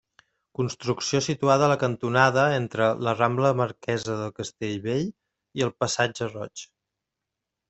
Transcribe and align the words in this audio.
Construcció 0.59 1.19
situada 1.25 1.67
a 1.67 1.69
la 1.71 1.75
cantonada 1.83 2.45
entre 2.61 2.87
la 3.09 3.13
Rambla 3.19 3.51
Marquesa 3.61 4.17
de 4.23 4.31
Castellbell 4.41 5.05
i 5.61 5.67
el 5.69 5.75
Passatge 5.85 6.33
Roig. 6.35 6.67